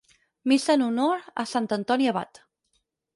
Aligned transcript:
Missa 0.51 0.75
en 0.79 0.83
honor 0.85 1.21
a 1.43 1.45
Sant 1.51 1.67
Antoni 1.77 2.09
Abat. 2.13 2.41